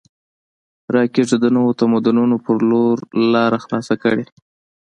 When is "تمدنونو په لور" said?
1.81-2.97